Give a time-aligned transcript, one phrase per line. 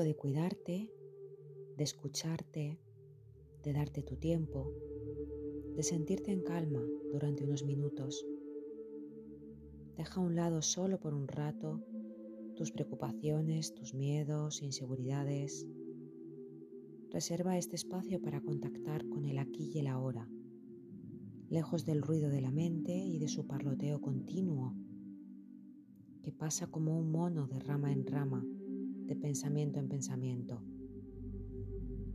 [0.00, 0.90] de cuidarte,
[1.76, 2.80] de escucharte,
[3.62, 4.72] de darte tu tiempo,
[5.76, 6.82] de sentirte en calma
[7.12, 8.26] durante unos minutos.
[9.96, 11.84] Deja a un lado solo por un rato
[12.56, 15.66] tus preocupaciones, tus miedos, inseguridades.
[17.10, 20.26] Reserva este espacio para contactar con el aquí y el ahora,
[21.50, 24.74] lejos del ruido de la mente y de su parloteo continuo,
[26.22, 28.42] que pasa como un mono de rama en rama,
[29.12, 30.62] de pensamiento en pensamiento.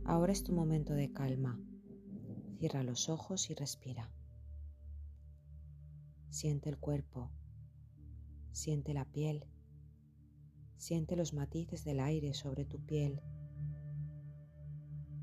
[0.04, 1.60] Ahora es tu momento de calma.
[2.58, 4.10] Cierra los ojos y respira.
[6.28, 7.30] Siente el cuerpo,
[8.50, 9.46] siente la piel,
[10.76, 13.20] siente los matices del aire sobre tu piel.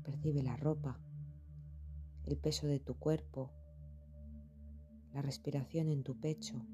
[0.02, 0.98] Percibe la ropa,
[2.24, 3.52] el peso de tu cuerpo,
[5.12, 6.64] la respiración en tu pecho.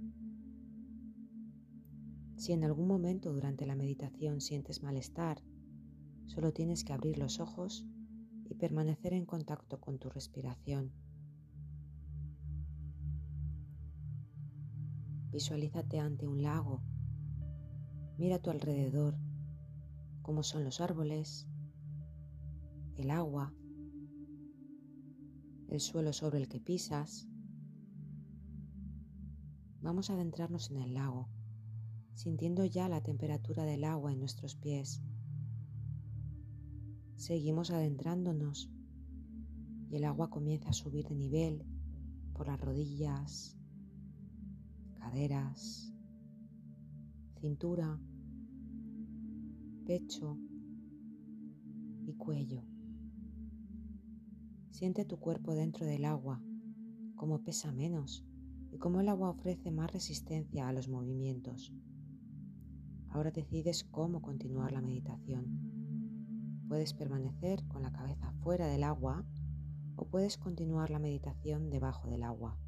[2.43, 5.45] Si en algún momento durante la meditación sientes malestar,
[6.27, 7.87] solo tienes que abrir los ojos
[8.51, 10.91] y permanecer en contacto con tu respiración.
[15.31, 16.83] Visualízate ante un lago.
[18.19, 19.17] Mira a tu alrededor,
[20.23, 21.47] cómo son los árboles,
[22.97, 23.55] el agua,
[25.69, 27.29] el suelo sobre el que pisas.
[29.81, 31.29] Vamos a adentrarnos en el lago,
[32.15, 35.03] sintiendo ya la temperatura del agua en nuestros pies
[37.23, 38.69] Seguimos adentrándonos
[39.89, 41.65] y el agua comienza a subir de nivel
[42.35, 43.57] por las rodillas,
[44.99, 45.95] caderas,
[47.41, 48.01] cintura,
[49.87, 50.37] pecho
[52.05, 52.65] y cuello.
[54.73, 56.43] Siente tu cuerpo dentro del agua,
[57.15, 58.27] cómo pesa menos
[58.73, 61.73] y cómo el agua ofrece más resistencia a los movimientos.
[63.13, 66.65] Ahora decides cómo continuar la meditación.
[66.67, 69.27] Puedes permanecer con la cabeza fuera del agua
[69.97, 72.59] o puedes continuar la meditación debajo del agua.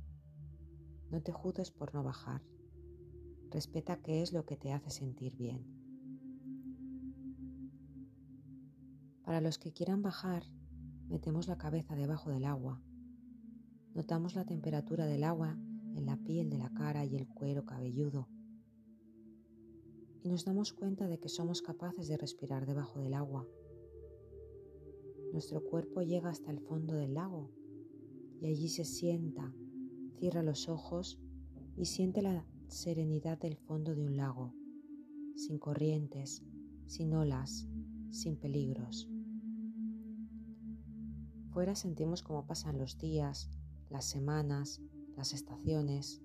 [1.10, 2.42] No te juzgues por no bajar.
[3.50, 5.64] Respeta qué es lo que te hace sentir bien.
[9.24, 10.44] Para los que quieran bajar,
[11.08, 12.82] metemos la cabeza debajo del agua.
[13.94, 15.56] Notamos la temperatura del agua
[15.94, 18.28] en la piel de la cara y el cuero cabelludo.
[20.24, 23.46] Y nos damos cuenta de que somos capaces de respirar debajo del agua
[25.34, 27.50] nuestro cuerpo llega hasta el fondo del lago
[28.40, 29.52] y allí se sienta,
[30.16, 31.18] cierra los ojos
[31.76, 34.54] y siente la serenidad del fondo de un lago,
[35.34, 36.44] sin corrientes,
[36.86, 37.66] sin olas,
[38.10, 39.10] sin peligros.
[41.50, 43.50] Fuera sentimos cómo pasan los días,
[43.90, 44.82] las semanas,
[45.16, 46.22] las estaciones.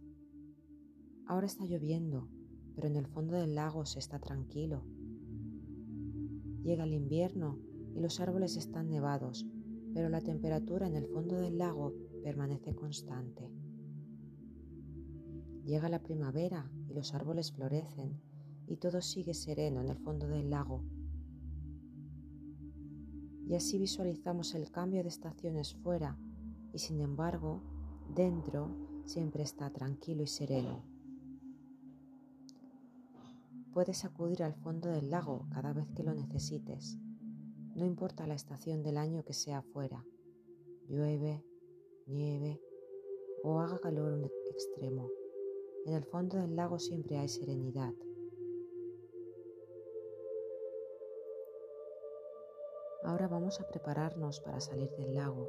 [1.26, 2.30] Ahora está lloviendo,
[2.76, 4.84] pero en el fondo del lago se está tranquilo.
[6.64, 7.60] Llega el invierno
[7.96, 9.46] y los árboles están nevados,
[9.94, 11.94] pero la temperatura en el fondo del lago
[12.24, 13.50] permanece constante.
[15.66, 18.20] Llega la primavera y los árboles florecen
[18.68, 20.84] y todo sigue sereno en el fondo del lago.
[23.48, 26.18] Y así visualizamos el cambio de estaciones fuera
[26.72, 27.64] y sin embargo
[28.16, 28.76] dentro
[29.06, 30.84] siempre está tranquilo y sereno.
[33.74, 37.00] Puedes acudir al fondo del lago cada vez que lo necesites
[37.80, 40.06] no importa la estación del año que sea fuera,
[40.90, 41.46] llueve,
[42.08, 42.62] nieve
[43.42, 45.10] o haga calor extremo,
[45.86, 47.94] en el fondo del lago siempre hay serenidad.
[53.04, 55.48] Ahora vamos a prepararnos para salir del lago.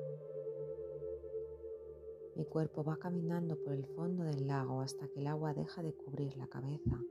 [2.37, 5.95] Mi cuerpo va caminando por el fondo del lago hasta que el agua deja de
[5.95, 7.03] cubrir la cabeza,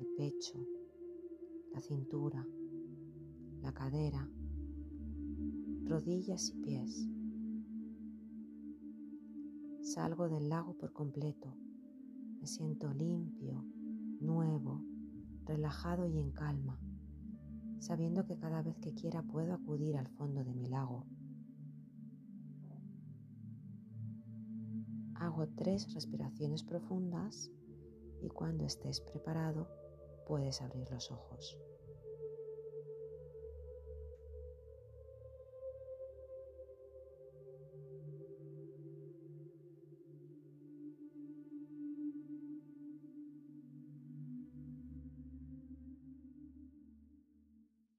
[0.00, 0.66] el pecho,
[1.74, 2.46] la cintura,
[3.60, 4.26] la cadera,
[5.84, 7.06] rodillas y pies.
[9.82, 11.54] Salgo del lago por completo.
[12.40, 13.62] Me siento limpio,
[14.20, 14.82] nuevo,
[15.44, 16.80] relajado y en calma,
[17.78, 21.04] sabiendo que cada vez que quiera puedo acudir al fondo de mi lago.
[25.14, 27.50] Hago tres respiraciones profundas
[28.22, 29.79] y cuando estés preparado
[30.26, 31.58] puedes abrir los ojos.